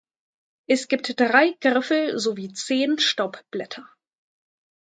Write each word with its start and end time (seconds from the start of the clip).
Es 0.67 0.87
gibt 0.87 1.19
drei 1.19 1.53
Griffel 1.59 2.17
sowie 2.17 2.51
zehn 2.53 2.97
Staubblätter. 2.97 3.87